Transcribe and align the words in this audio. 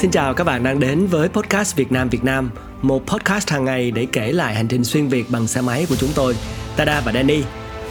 Xin 0.00 0.10
chào 0.10 0.34
các 0.34 0.44
bạn 0.44 0.62
đang 0.62 0.80
đến 0.80 1.06
với 1.06 1.28
podcast 1.28 1.76
Việt 1.76 1.92
Nam 1.92 2.08
Việt 2.08 2.24
Nam, 2.24 2.50
một 2.82 3.06
podcast 3.06 3.50
hàng 3.50 3.64
ngày 3.64 3.90
để 3.90 4.06
kể 4.12 4.32
lại 4.32 4.54
hành 4.54 4.68
trình 4.68 4.84
xuyên 4.84 5.08
Việt 5.08 5.30
bằng 5.30 5.46
xe 5.46 5.60
máy 5.60 5.86
của 5.88 5.96
chúng 5.96 6.10
tôi, 6.14 6.36
Tada 6.76 7.00
và 7.00 7.12
Danny. 7.12 7.42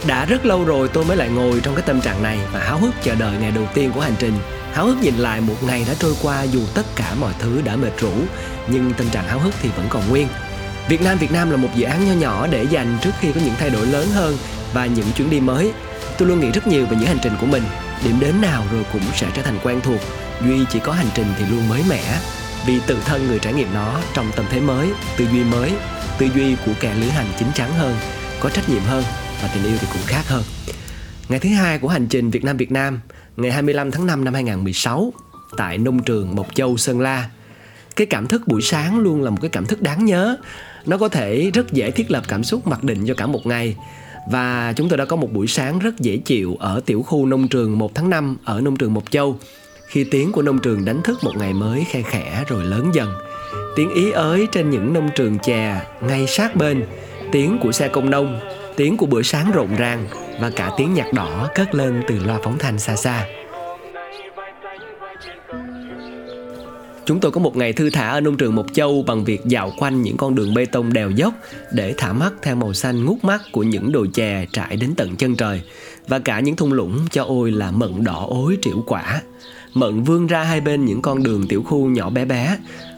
Đã 0.06 0.24
rất 0.24 0.46
lâu 0.46 0.64
rồi 0.64 0.88
tôi 0.88 1.04
mới 1.04 1.16
lại 1.16 1.28
ngồi 1.28 1.60
trong 1.60 1.74
cái 1.74 1.84
tâm 1.86 2.00
trạng 2.00 2.22
này 2.22 2.38
và 2.52 2.60
háo 2.60 2.78
hức 2.78 2.94
chờ 3.02 3.14
đợi 3.14 3.36
ngày 3.40 3.50
đầu 3.50 3.64
tiên 3.74 3.90
của 3.94 4.00
hành 4.00 4.14
trình. 4.18 4.32
Háo 4.72 4.86
hức 4.86 5.02
nhìn 5.02 5.14
lại 5.14 5.40
một 5.40 5.54
ngày 5.66 5.84
đã 5.88 5.94
trôi 5.98 6.14
qua 6.22 6.42
dù 6.42 6.60
tất 6.74 6.86
cả 6.96 7.14
mọi 7.20 7.32
thứ 7.38 7.62
đã 7.64 7.76
mệt 7.76 7.92
rũ, 8.00 8.12
nhưng 8.68 8.92
tâm 8.92 9.06
trạng 9.10 9.28
háo 9.28 9.38
hức 9.38 9.54
thì 9.62 9.68
vẫn 9.76 9.86
còn 9.88 10.02
nguyên. 10.08 10.28
Việt 10.88 11.02
Nam 11.02 11.18
Việt 11.18 11.32
Nam 11.32 11.50
là 11.50 11.56
một 11.56 11.68
dự 11.74 11.84
án 11.84 12.08
nho 12.08 12.14
nhỏ 12.14 12.46
để 12.46 12.66
dành 12.70 12.98
trước 13.02 13.12
khi 13.20 13.32
có 13.32 13.40
những 13.44 13.54
thay 13.58 13.70
đổi 13.70 13.86
lớn 13.86 14.08
hơn 14.14 14.36
và 14.72 14.86
những 14.86 15.06
chuyến 15.16 15.30
đi 15.30 15.40
mới. 15.40 15.72
Tôi 16.18 16.28
luôn 16.28 16.40
nghĩ 16.40 16.50
rất 16.50 16.66
nhiều 16.66 16.86
về 16.86 16.96
những 16.96 17.08
hành 17.08 17.18
trình 17.22 17.32
của 17.40 17.46
mình, 17.46 17.62
điểm 18.04 18.20
đến 18.20 18.40
nào 18.40 18.64
rồi 18.72 18.84
cũng 18.92 19.02
sẽ 19.14 19.30
trở 19.34 19.42
thành 19.42 19.58
quen 19.62 19.80
thuộc. 19.82 20.00
Duy 20.44 20.64
chỉ 20.70 20.80
có 20.80 20.92
hành 20.92 21.08
trình 21.14 21.26
thì 21.38 21.44
luôn 21.50 21.68
mới 21.68 21.82
mẻ. 21.88 22.18
Vì 22.66 22.80
tự 22.86 22.98
thân 23.04 23.26
người 23.26 23.38
trải 23.38 23.52
nghiệm 23.52 23.74
nó 23.74 24.00
trong 24.14 24.30
tâm 24.36 24.46
thế 24.50 24.60
mới, 24.60 24.90
tư 25.16 25.26
duy 25.32 25.44
mới. 25.44 25.72
Tư 26.18 26.28
duy 26.34 26.56
của 26.66 26.72
kẻ 26.80 26.94
lữ 26.94 27.08
hành 27.08 27.26
chín 27.38 27.48
chắn 27.54 27.72
hơn, 27.72 27.96
có 28.40 28.50
trách 28.50 28.68
nhiệm 28.68 28.82
hơn 28.82 29.04
và 29.42 29.50
tình 29.54 29.64
yêu 29.64 29.76
thì 29.80 29.86
cũng 29.92 30.02
khác 30.06 30.28
hơn. 30.28 30.42
Ngày 31.28 31.40
thứ 31.40 31.48
hai 31.48 31.78
của 31.78 31.88
hành 31.88 32.06
trình 32.06 32.30
Việt 32.30 32.44
Nam 32.44 32.56
Việt 32.56 32.72
Nam, 32.72 33.00
ngày 33.36 33.52
25 33.52 33.90
tháng 33.90 34.06
5 34.06 34.24
năm 34.24 34.34
2016 34.34 35.12
tại 35.56 35.78
nông 35.78 36.02
trường 36.02 36.36
Mộc 36.36 36.54
Châu 36.54 36.76
Sơn 36.76 37.00
La. 37.00 37.30
Cái 37.96 38.06
cảm 38.06 38.26
thức 38.26 38.48
buổi 38.48 38.62
sáng 38.62 38.98
luôn 38.98 39.22
là 39.22 39.30
một 39.30 39.38
cái 39.40 39.48
cảm 39.48 39.66
thức 39.66 39.82
đáng 39.82 40.04
nhớ. 40.04 40.36
Nó 40.86 40.98
có 40.98 41.08
thể 41.08 41.50
rất 41.54 41.72
dễ 41.72 41.90
thiết 41.90 42.10
lập 42.10 42.24
cảm 42.28 42.44
xúc 42.44 42.66
mặc 42.66 42.84
định 42.84 43.06
cho 43.06 43.14
cả 43.14 43.26
một 43.26 43.46
ngày 43.46 43.76
và 44.30 44.72
chúng 44.76 44.88
tôi 44.88 44.98
đã 44.98 45.04
có 45.04 45.16
một 45.16 45.32
buổi 45.32 45.46
sáng 45.46 45.78
rất 45.78 45.98
dễ 45.98 46.16
chịu 46.16 46.56
ở 46.60 46.80
tiểu 46.86 47.02
khu 47.02 47.26
nông 47.26 47.48
trường 47.48 47.78
1 47.78 47.94
tháng 47.94 48.10
5 48.10 48.36
ở 48.44 48.60
nông 48.60 48.76
trường 48.76 48.94
Mộc 48.94 49.10
Châu. 49.10 49.38
Khi 49.86 50.04
tiếng 50.04 50.32
của 50.32 50.42
nông 50.42 50.58
trường 50.58 50.84
đánh 50.84 51.02
thức 51.02 51.18
một 51.22 51.32
ngày 51.36 51.52
mới 51.52 51.84
khe 51.88 52.02
khẽ 52.02 52.44
rồi 52.48 52.64
lớn 52.64 52.90
dần. 52.94 53.12
Tiếng 53.76 53.94
ý 53.94 54.10
ới 54.10 54.46
trên 54.52 54.70
những 54.70 54.92
nông 54.92 55.08
trường 55.14 55.38
chè 55.38 55.86
ngay 56.00 56.26
sát 56.26 56.56
bên, 56.56 56.86
tiếng 57.32 57.58
của 57.62 57.72
xe 57.72 57.88
công 57.88 58.10
nông, 58.10 58.40
tiếng 58.76 58.96
của 58.96 59.06
bữa 59.06 59.22
sáng 59.22 59.50
rộn 59.52 59.76
ràng 59.76 60.06
và 60.40 60.50
cả 60.50 60.70
tiếng 60.76 60.94
nhạc 60.94 61.12
đỏ 61.12 61.48
cất 61.54 61.74
lên 61.74 62.02
từ 62.08 62.18
loa 62.18 62.38
phóng 62.42 62.58
thanh 62.58 62.78
xa 62.78 62.96
xa. 62.96 63.26
Chúng 67.10 67.20
tôi 67.20 67.30
có 67.30 67.40
một 67.40 67.56
ngày 67.56 67.72
thư 67.72 67.90
thả 67.90 68.08
ở 68.08 68.20
nông 68.20 68.36
trường 68.36 68.54
Mộc 68.54 68.66
Châu 68.72 69.02
bằng 69.06 69.24
việc 69.24 69.40
dạo 69.44 69.72
quanh 69.78 70.02
những 70.02 70.16
con 70.16 70.34
đường 70.34 70.54
bê 70.54 70.66
tông 70.66 70.92
đèo 70.92 71.10
dốc 71.10 71.34
để 71.72 71.94
thả 71.96 72.12
mắt 72.12 72.32
theo 72.42 72.56
màu 72.56 72.72
xanh 72.72 73.04
ngút 73.04 73.24
mắt 73.24 73.42
của 73.52 73.62
những 73.62 73.92
đồi 73.92 74.08
chè 74.14 74.46
trải 74.52 74.76
đến 74.76 74.94
tận 74.96 75.16
chân 75.16 75.36
trời. 75.36 75.62
Và 76.08 76.18
cả 76.18 76.40
những 76.40 76.56
thung 76.56 76.72
lũng 76.72 76.98
cho 77.10 77.24
ôi 77.24 77.50
là 77.50 77.70
mận 77.70 78.04
đỏ 78.04 78.26
ối 78.28 78.58
triệu 78.62 78.84
quả. 78.86 79.22
Mận 79.74 80.02
vươn 80.02 80.26
ra 80.26 80.42
hai 80.42 80.60
bên 80.60 80.84
những 80.84 81.02
con 81.02 81.22
đường 81.22 81.48
tiểu 81.48 81.62
khu 81.62 81.88
nhỏ 81.88 82.10
bé 82.10 82.24
bé. 82.24 82.56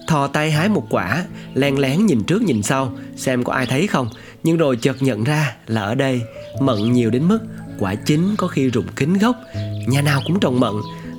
Thò 0.08 0.26
tay 0.26 0.50
hái 0.50 0.68
một 0.68 0.86
quả, 0.90 1.24
Len 1.54 1.78
lén 1.78 2.06
nhìn 2.06 2.22
trước 2.22 2.42
nhìn 2.42 2.62
sau, 2.62 2.92
Xem 3.16 3.44
có 3.44 3.52
ai 3.52 3.66
thấy 3.66 3.86
không. 3.86 4.08
Nhưng 4.42 4.56
rồi 4.56 4.76
chợt 4.76 5.02
nhận 5.02 5.24
ra 5.24 5.56
là 5.66 5.82
ở 5.82 5.94
đây, 5.94 6.20
Mận 6.60 6.92
nhiều 6.92 7.10
đến 7.10 7.28
mức 7.28 7.38
quả 7.78 7.94
chín 7.94 8.34
có 8.38 8.46
khi 8.46 8.68
rụng 8.68 8.86
kính 8.96 9.18
gốc. 9.18 9.36
Nhà 9.88 10.02
nào 10.02 10.22
cũng 10.26 10.40
trồng 10.40 10.60
mận 10.60 10.74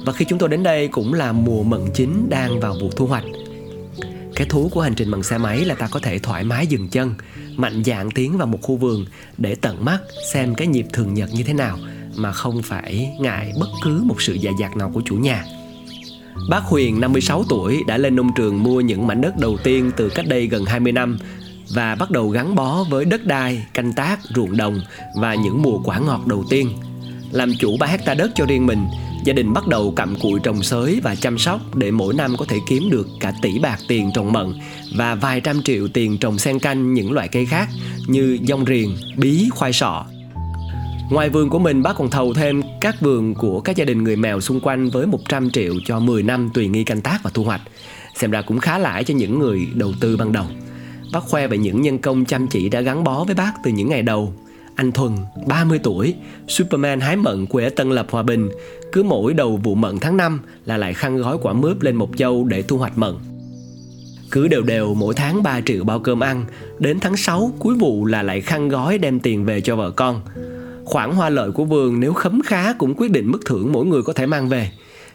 và 0.06 0.14
khi 0.14 0.26
chúng 0.26 0.40
tôi 0.40 0.50
đến 0.50 0.64
đây 0.64 0.88
cũng 0.88 1.14
là 1.14 1.32
mùa 1.32 1.64
mận 1.64 1.82
chín 1.94 2.30
đang 2.30 2.60
vào 2.60 2.76
vụ 2.82 2.90
thu 2.96 3.08
hoạch 3.08 3.24
cái 4.36 4.48
thú 4.48 4.70
của 4.74 4.82
hành 4.82 4.96
trình 4.96 5.12
bằng 5.12 5.24
xe 5.24 5.38
máy 5.38 5.66
là 5.66 5.76
ta 5.76 5.88
có 5.92 6.00
thể 6.00 6.20
thoải 6.20 6.44
mái 6.44 6.68
dừng 6.68 6.90
chân 6.90 7.14
Mạnh 7.56 7.84
dạn 7.84 8.12
tiến 8.12 8.38
vào 8.38 8.48
một 8.48 8.60
khu 8.62 8.78
vườn 8.78 9.06
Để 9.38 9.56
tận 9.56 9.86
mắt 9.86 10.00
xem 10.34 10.56
cái 10.56 10.68
nhịp 10.68 10.86
thường 10.94 11.14
nhật 11.14 11.30
như 11.34 11.44
thế 11.44 11.54
nào 11.54 11.78
mà 12.16 12.32
không 12.32 12.62
phải 12.62 13.18
ngại 13.20 13.54
bất 13.60 13.70
cứ 13.84 14.04
một 14.04 14.22
sự 14.22 14.34
dạ 14.34 14.52
dạt 14.60 14.78
nào 14.78 14.92
của 14.94 15.02
chủ 15.06 15.16
nhà. 15.16 15.44
Bác 16.50 16.64
Huyền 16.64 17.02
56 17.02 17.44
tuổi 17.50 17.80
đã 17.88 17.98
lên 17.98 18.16
nông 18.16 18.32
trường 18.36 18.64
mua 18.64 18.82
những 18.82 19.08
mảnh 19.08 19.22
đất 19.22 19.38
đầu 19.38 19.58
tiên 19.64 19.92
từ 19.98 20.10
cách 20.10 20.26
đây 20.28 20.48
gần 20.48 20.66
20 20.66 20.92
năm 20.92 21.18
và 21.74 21.96
bắt 21.96 22.12
đầu 22.12 22.30
gắn 22.30 22.56
bó 22.56 22.84
với 22.90 23.06
đất 23.06 23.26
đai, 23.26 23.66
canh 23.74 23.94
tác, 23.94 24.20
ruộng 24.36 24.58
đồng 24.58 24.82
và 25.16 25.36
những 25.36 25.62
mùa 25.62 25.82
quả 25.84 26.00
ngọt 26.00 26.28
đầu 26.28 26.44
tiên. 26.50 26.70
Làm 27.32 27.54
chủ 27.60 27.78
3 27.80 27.88
hecta 27.88 28.14
đất 28.14 28.32
cho 28.36 28.46
riêng 28.46 28.66
mình, 28.66 28.86
gia 29.26 29.34
đình 29.34 29.54
bắt 29.54 29.68
đầu 29.68 29.94
cặm 29.96 30.16
cụi 30.16 30.40
trồng 30.44 30.64
sới 30.64 31.00
và 31.04 31.16
chăm 31.16 31.38
sóc 31.38 31.76
để 31.76 31.92
mỗi 31.92 32.14
năm 32.14 32.36
có 32.38 32.46
thể 32.46 32.58
kiếm 32.68 32.90
được 32.90 33.08
cả 33.20 33.34
tỷ 33.42 33.60
bạc 33.60 33.78
tiền 33.88 34.12
trồng 34.16 34.34
mận 34.34 34.54
và 34.96 35.16
vài 35.16 35.42
trăm 35.42 35.62
triệu 35.62 35.88
tiền 35.88 36.18
trồng 36.18 36.38
sen 36.38 36.60
canh 36.60 36.94
những 36.94 37.12
loại 37.12 37.28
cây 37.28 37.46
khác 37.46 37.70
như 38.08 38.38
dông 38.48 38.66
riềng, 38.66 38.96
bí, 39.18 39.50
khoai 39.50 39.74
sọ. 39.74 40.06
Ngoài 41.12 41.30
vườn 41.30 41.50
của 41.50 41.60
mình, 41.60 41.84
bác 41.84 41.94
còn 41.96 42.10
thầu 42.10 42.34
thêm 42.34 42.62
các 42.82 43.02
vườn 43.02 43.34
của 43.36 43.62
các 43.62 43.76
gia 43.76 43.86
đình 43.86 44.04
người 44.04 44.16
mèo 44.16 44.42
xung 44.42 44.60
quanh 44.60 44.90
với 44.90 45.08
100 45.08 45.52
triệu 45.52 45.74
cho 45.86 46.00
10 46.00 46.24
năm 46.24 46.50
tùy 46.54 46.68
nghi 46.68 46.84
canh 46.84 47.02
tác 47.02 47.20
và 47.24 47.32
thu 47.34 47.44
hoạch. 47.44 47.62
Xem 48.16 48.32
ra 48.32 48.42
cũng 48.42 48.60
khá 48.60 48.78
lãi 48.78 49.04
cho 49.04 49.14
những 49.14 49.40
người 49.40 49.68
đầu 49.74 49.94
tư 50.00 50.18
ban 50.18 50.32
đầu. 50.32 50.46
Bác 51.14 51.24
khoe 51.24 51.48
về 51.48 51.58
những 51.58 51.82
nhân 51.82 52.00
công 52.00 52.26
chăm 52.26 52.48
chỉ 52.48 52.70
đã 52.70 52.82
gắn 52.82 53.04
bó 53.04 53.24
với 53.24 53.36
bác 53.36 53.52
từ 53.64 53.72
những 53.72 53.90
ngày 53.90 54.02
đầu. 54.02 54.34
Anh 54.76 54.92
Thuần, 54.92 55.12
30 55.48 55.80
tuổi, 55.84 56.16
Superman 56.48 57.00
hái 57.00 57.16
mận 57.16 57.46
quê 57.46 57.64
ở 57.64 57.70
Tân 57.70 57.90
Lập 57.90 58.08
Hòa 58.10 58.24
Bình, 58.24 58.50
cứ 58.92 59.04
mỗi 59.04 59.34
đầu 59.34 59.58
vụ 59.58 59.76
mận 59.76 60.00
tháng 60.00 60.18
5 60.18 60.40
là 60.66 60.78
lại 60.78 60.94
khăn 60.94 61.18
gói 61.18 61.38
quả 61.42 61.54
mướp 61.54 61.82
lên 61.82 61.96
một 61.96 62.10
châu 62.18 62.44
để 62.44 62.62
thu 62.62 62.78
hoạch 62.78 62.98
mận. 62.98 63.14
Cứ 64.32 64.48
đều 64.48 64.62
đều 64.62 64.94
mỗi 64.94 65.14
tháng 65.14 65.44
3 65.44 65.62
triệu 65.62 65.84
bao 65.84 66.00
cơm 66.00 66.20
ăn, 66.20 66.46
đến 66.80 67.00
tháng 67.00 67.18
6 67.18 67.52
cuối 67.60 67.76
vụ 67.76 68.06
là 68.06 68.24
lại 68.24 68.42
khăn 68.42 68.70
gói 68.70 68.98
đem 68.98 69.20
tiền 69.20 69.46
về 69.46 69.62
cho 69.62 69.76
vợ 69.76 69.92
con. 69.92 70.22
Khoản 70.86 71.12
hoa 71.12 71.30
lợi 71.30 71.52
của 71.52 71.66
vườn 71.66 72.00
nếu 72.00 72.14
khấm 72.14 72.42
khá 72.46 72.74
cũng 72.74 72.94
quyết 72.98 73.12
định 73.12 73.32
mức 73.32 73.40
thưởng 73.46 73.72
mỗi 73.72 73.86
người 73.86 74.02
có 74.04 74.14
thể 74.14 74.26
mang 74.26 74.50
về. 74.50 74.72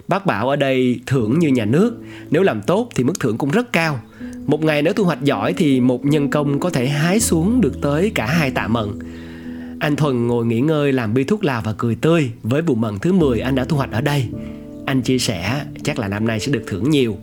Bác 0.08 0.26
bảo 0.26 0.48
ở 0.48 0.56
đây 0.56 1.00
thưởng 1.06 1.38
như 1.38 1.48
nhà 1.48 1.64
nước, 1.64 1.96
nếu 2.30 2.42
làm 2.42 2.62
tốt 2.62 2.88
thì 2.94 3.04
mức 3.04 3.20
thưởng 3.20 3.38
cũng 3.38 3.50
rất 3.50 3.72
cao. 3.72 4.00
Một 4.46 4.64
ngày 4.64 4.82
nếu 4.82 4.92
thu 4.92 5.04
hoạch 5.04 5.22
giỏi 5.22 5.52
thì 5.52 5.80
một 5.80 6.04
nhân 6.04 6.30
công 6.30 6.60
có 6.60 6.70
thể 6.70 6.88
hái 6.88 7.20
xuống 7.20 7.60
được 7.60 7.80
tới 7.80 8.12
cả 8.14 8.26
hai 8.26 8.50
tạ 8.50 8.68
mận. 8.68 8.88
Anh 9.80 9.96
Thuần 9.96 10.26
ngồi 10.26 10.46
nghỉ 10.46 10.60
ngơi 10.60 10.92
làm 10.92 11.14
bi 11.14 11.24
thuốc 11.24 11.44
lào 11.44 11.62
và 11.64 11.74
cười 11.78 11.94
tươi 11.94 12.30
với 12.42 12.62
vụ 12.62 12.74
mận 12.74 12.98
thứ 12.98 13.12
10 13.12 13.40
anh 13.40 13.54
đã 13.54 13.64
thu 13.64 13.76
hoạch 13.76 13.92
ở 13.92 14.00
đây. 14.00 14.26
Anh 14.86 15.02
chia 15.02 15.18
sẻ 15.18 15.64
chắc 15.84 15.98
là 15.98 16.08
năm 16.08 16.26
nay 16.26 16.40
sẽ 16.40 16.52
được 16.52 16.62
thưởng 16.66 16.90
nhiều. 16.90 17.16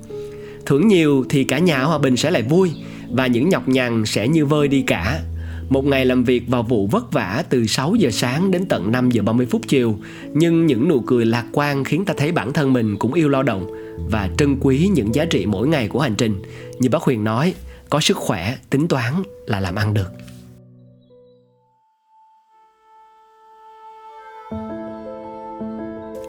Thưởng 0.66 0.88
nhiều 0.88 1.26
thì 1.30 1.44
cả 1.44 1.60
nhà 1.60 1.84
Hòa 1.84 1.98
Bình 1.98 2.18
sẽ 2.18 2.32
lại 2.32 2.42
vui 2.42 2.72
và 3.12 3.28
những 3.28 3.50
nhọc 3.50 3.68
nhằn 3.68 4.06
sẽ 4.06 4.28
như 4.28 4.46
vơi 4.46 4.68
đi 4.68 4.82
cả 4.82 5.22
một 5.70 5.86
ngày 5.86 6.06
làm 6.06 6.24
việc 6.24 6.44
vào 6.48 6.64
vụ 6.64 6.88
vất 6.88 7.12
vả 7.12 7.44
từ 7.50 7.68
6 7.68 7.96
giờ 7.96 8.12
sáng 8.12 8.52
đến 8.52 8.66
tận 8.70 8.92
5 8.92 9.12
giờ 9.12 9.24
30 9.24 9.48
phút 9.50 9.62
chiều, 9.68 9.98
nhưng 10.34 10.66
những 10.66 10.88
nụ 10.90 11.00
cười 11.00 11.26
lạc 11.26 11.46
quan 11.52 11.84
khiến 11.84 12.06
ta 12.06 12.14
thấy 12.18 12.32
bản 12.32 12.54
thân 12.54 12.74
mình 12.74 12.98
cũng 13.00 13.14
yêu 13.14 13.30
lao 13.30 13.44
động 13.44 13.68
và 14.10 14.30
trân 14.38 14.58
quý 14.62 14.90
những 14.94 15.16
giá 15.16 15.26
trị 15.26 15.46
mỗi 15.46 15.68
ngày 15.68 15.88
của 15.88 16.00
hành 16.00 16.16
trình. 16.16 16.42
Như 16.80 16.90
bác 16.90 17.02
Huyền 17.02 17.24
nói, 17.24 17.54
có 17.90 18.00
sức 18.00 18.18
khỏe, 18.18 18.58
tính 18.70 18.88
toán 18.88 19.14
là 19.46 19.60
làm 19.60 19.76
ăn 19.76 19.94
được. 19.94 20.12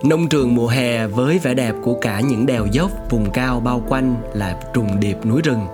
Nông 0.08 0.28
trường 0.28 0.54
mùa 0.54 0.68
hè 0.68 1.06
với 1.06 1.38
vẻ 1.38 1.54
đẹp 1.54 1.74
của 1.82 1.94
cả 2.00 2.20
những 2.20 2.46
đèo 2.46 2.66
dốc, 2.66 2.90
vùng 3.10 3.30
cao 3.30 3.60
bao 3.60 3.82
quanh 3.88 4.16
là 4.34 4.56
trùng 4.74 5.00
điệp 5.00 5.26
núi 5.26 5.42
rừng, 5.42 5.66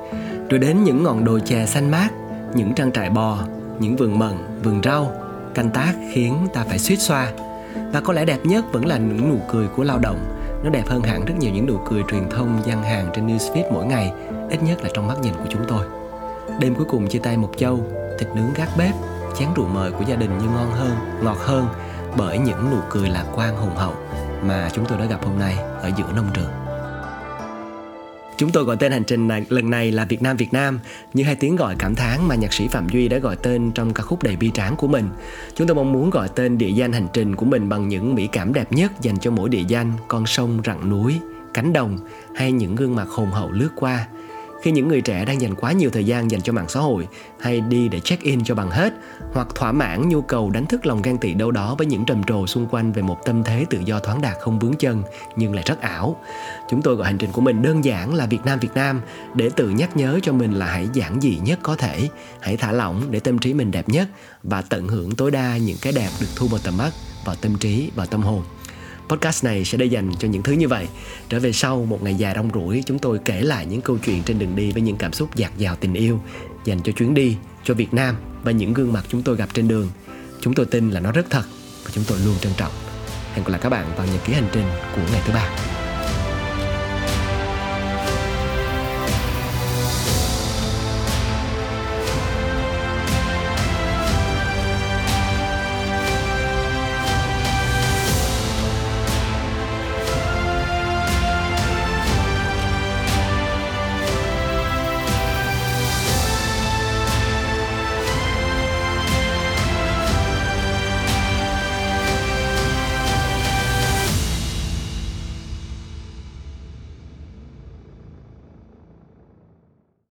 rồi 0.48 0.58
đến 0.58 0.84
những 0.84 1.02
ngọn 1.02 1.24
đồi 1.24 1.40
chè 1.40 1.66
xanh 1.66 1.90
mát 1.90 2.08
những 2.54 2.74
trang 2.74 2.92
trại 2.92 3.10
bò, 3.10 3.38
những 3.78 3.96
vườn 3.96 4.18
mận, 4.18 4.32
vườn 4.62 4.80
rau, 4.84 5.12
canh 5.54 5.70
tác 5.70 5.92
khiến 6.12 6.34
ta 6.54 6.64
phải 6.68 6.78
suýt 6.78 6.96
xoa. 6.96 7.32
Và 7.92 8.00
có 8.00 8.12
lẽ 8.12 8.24
đẹp 8.24 8.38
nhất 8.44 8.64
vẫn 8.72 8.86
là 8.86 8.98
những 8.98 9.28
nụ 9.28 9.38
cười 9.52 9.68
của 9.68 9.84
lao 9.84 9.98
động. 9.98 10.18
Nó 10.64 10.70
đẹp 10.70 10.84
hơn 10.86 11.02
hẳn 11.02 11.24
rất 11.24 11.34
nhiều 11.38 11.50
những 11.54 11.66
nụ 11.66 11.78
cười 11.90 12.02
truyền 12.10 12.30
thông 12.30 12.60
gian 12.64 12.82
hàng 12.82 13.06
trên 13.14 13.26
newsfeed 13.26 13.72
mỗi 13.72 13.86
ngày, 13.86 14.12
ít 14.50 14.62
nhất 14.62 14.82
là 14.82 14.90
trong 14.94 15.06
mắt 15.06 15.20
nhìn 15.22 15.32
của 15.32 15.48
chúng 15.48 15.62
tôi. 15.68 15.86
Đêm 16.60 16.74
cuối 16.74 16.86
cùng 16.90 17.08
chia 17.08 17.18
tay 17.18 17.36
một 17.36 17.50
châu, 17.56 17.80
thịt 18.18 18.28
nướng 18.36 18.54
gác 18.54 18.68
bếp, 18.78 18.94
chén 19.38 19.48
rượu 19.56 19.66
mời 19.66 19.90
của 19.92 20.04
gia 20.08 20.16
đình 20.16 20.38
như 20.38 20.46
ngon 20.46 20.70
hơn, 20.72 20.96
ngọt 21.22 21.38
hơn 21.38 21.66
bởi 22.16 22.38
những 22.38 22.70
nụ 22.70 22.76
cười 22.90 23.08
lạc 23.08 23.24
quan 23.36 23.56
hùng 23.56 23.76
hậu 23.76 23.92
mà 24.42 24.70
chúng 24.74 24.84
tôi 24.88 24.98
đã 24.98 25.04
gặp 25.04 25.24
hôm 25.24 25.38
nay 25.38 25.56
ở 25.56 25.90
giữa 25.98 26.12
nông 26.16 26.26
trường. 26.34 26.50
Chúng 28.36 28.50
tôi 28.50 28.64
gọi 28.64 28.76
tên 28.76 28.92
hành 28.92 29.04
trình 29.04 29.28
này, 29.28 29.44
lần 29.48 29.70
này 29.70 29.92
là 29.92 30.04
Việt 30.04 30.22
Nam 30.22 30.36
Việt 30.36 30.52
Nam 30.52 30.78
như 31.14 31.24
hai 31.24 31.34
tiếng 31.34 31.56
gọi 31.56 31.76
cảm 31.78 31.94
thán 31.94 32.28
mà 32.28 32.34
nhạc 32.34 32.52
sĩ 32.52 32.68
Phạm 32.68 32.88
Duy 32.88 33.08
đã 33.08 33.18
gọi 33.18 33.36
tên 33.36 33.72
trong 33.72 33.94
ca 33.94 34.02
khúc 34.02 34.22
đầy 34.22 34.36
bi 34.36 34.50
tráng 34.54 34.76
của 34.76 34.86
mình. 34.88 35.08
Chúng 35.54 35.66
tôi 35.66 35.74
mong 35.74 35.92
muốn 35.92 36.10
gọi 36.10 36.28
tên 36.28 36.58
địa 36.58 36.70
danh 36.70 36.92
hành 36.92 37.06
trình 37.12 37.36
của 37.36 37.46
mình 37.46 37.68
bằng 37.68 37.88
những 37.88 38.14
mỹ 38.14 38.28
cảm 38.32 38.52
đẹp 38.52 38.72
nhất 38.72 38.92
dành 39.00 39.18
cho 39.18 39.30
mỗi 39.30 39.48
địa 39.48 39.64
danh, 39.68 39.92
con 40.08 40.26
sông, 40.26 40.58
rặng 40.64 40.90
núi, 40.90 41.20
cánh 41.54 41.72
đồng 41.72 41.98
hay 42.34 42.52
những 42.52 42.76
gương 42.76 42.94
mặt 42.94 43.08
hồn 43.08 43.30
hậu 43.30 43.50
lướt 43.50 43.70
qua 43.76 44.06
khi 44.62 44.70
những 44.70 44.88
người 44.88 45.00
trẻ 45.00 45.24
đang 45.24 45.40
dành 45.40 45.54
quá 45.54 45.72
nhiều 45.72 45.90
thời 45.90 46.04
gian 46.04 46.30
dành 46.30 46.40
cho 46.40 46.52
mạng 46.52 46.68
xã 46.68 46.80
hội, 46.80 47.08
hay 47.40 47.60
đi 47.60 47.88
để 47.88 48.00
check 48.00 48.22
in 48.22 48.44
cho 48.44 48.54
bằng 48.54 48.70
hết, 48.70 48.92
hoặc 49.32 49.48
thỏa 49.54 49.72
mãn 49.72 50.08
nhu 50.08 50.22
cầu 50.22 50.50
đánh 50.50 50.66
thức 50.66 50.86
lòng 50.86 51.02
gan 51.02 51.18
tị 51.18 51.34
đâu 51.34 51.50
đó 51.50 51.74
với 51.78 51.86
những 51.86 52.04
trầm 52.04 52.24
trồ 52.24 52.46
xung 52.46 52.66
quanh 52.66 52.92
về 52.92 53.02
một 53.02 53.18
tâm 53.24 53.44
thế 53.44 53.66
tự 53.70 53.78
do 53.84 53.98
thoáng 53.98 54.20
đạt 54.20 54.36
không 54.40 54.58
vướng 54.58 54.74
chân, 54.74 55.02
nhưng 55.36 55.54
lại 55.54 55.64
rất 55.66 55.80
ảo. 55.80 56.16
Chúng 56.70 56.82
tôi 56.82 56.94
gọi 56.94 57.06
hành 57.06 57.18
trình 57.18 57.32
của 57.32 57.40
mình 57.40 57.62
đơn 57.62 57.84
giản 57.84 58.14
là 58.14 58.26
Việt 58.26 58.44
Nam 58.44 58.58
Việt 58.58 58.74
Nam, 58.74 59.00
để 59.34 59.50
tự 59.56 59.68
nhắc 59.68 59.96
nhớ 59.96 60.18
cho 60.22 60.32
mình 60.32 60.52
là 60.52 60.66
hãy 60.66 60.88
giản 60.92 61.20
dị 61.20 61.38
nhất 61.38 61.58
có 61.62 61.76
thể, 61.76 62.08
hãy 62.40 62.56
thả 62.56 62.72
lỏng 62.72 63.02
để 63.10 63.20
tâm 63.20 63.38
trí 63.38 63.54
mình 63.54 63.70
đẹp 63.70 63.88
nhất 63.88 64.08
và 64.42 64.62
tận 64.62 64.88
hưởng 64.88 65.14
tối 65.14 65.30
đa 65.30 65.56
những 65.56 65.76
cái 65.82 65.92
đẹp 65.92 66.10
được 66.20 66.28
thu 66.36 66.46
vào 66.46 66.60
tầm 66.64 66.76
mắt, 66.76 66.90
vào 67.24 67.36
tâm 67.36 67.56
trí, 67.58 67.90
vào 67.94 68.06
tâm 68.06 68.22
hồn 68.22 68.42
podcast 69.08 69.44
này 69.44 69.64
sẽ 69.64 69.78
để 69.78 69.86
dành 69.86 70.12
cho 70.18 70.28
những 70.28 70.42
thứ 70.42 70.52
như 70.52 70.68
vậy. 70.68 70.88
Trở 71.28 71.40
về 71.40 71.52
sau 71.52 71.84
một 71.84 72.02
ngày 72.02 72.14
dài 72.14 72.34
rong 72.36 72.50
ruổi, 72.54 72.82
chúng 72.86 72.98
tôi 72.98 73.18
kể 73.24 73.40
lại 73.40 73.66
những 73.66 73.80
câu 73.80 73.98
chuyện 73.98 74.22
trên 74.22 74.38
đường 74.38 74.56
đi 74.56 74.72
với 74.72 74.82
những 74.82 74.96
cảm 74.96 75.12
xúc 75.12 75.36
dạt 75.36 75.52
dào 75.58 75.76
tình 75.76 75.94
yêu, 75.94 76.20
dành 76.64 76.82
cho 76.82 76.92
chuyến 76.92 77.14
đi, 77.14 77.36
cho 77.64 77.74
việt 77.74 77.94
nam 77.94 78.14
và 78.42 78.52
những 78.52 78.72
gương 78.72 78.92
mặt 78.92 79.04
chúng 79.08 79.22
tôi 79.22 79.36
gặp 79.36 79.48
trên 79.54 79.68
đường. 79.68 79.88
Chúng 80.40 80.54
tôi 80.54 80.66
tin 80.66 80.90
là 80.90 81.00
nó 81.00 81.12
rất 81.12 81.26
thật 81.30 81.44
và 81.84 81.90
chúng 81.94 82.04
tôi 82.08 82.18
luôn 82.18 82.34
trân 82.40 82.52
trọng. 82.56 82.72
Hẹn 83.32 83.44
gặp 83.44 83.50
lại 83.50 83.60
các 83.62 83.68
bạn 83.68 83.86
vào 83.96 84.06
nhật 84.06 84.24
ký 84.24 84.32
hành 84.32 84.48
trình 84.52 84.66
của 84.96 85.02
ngày 85.12 85.22
thứ 85.26 85.32
ba. 85.32 85.71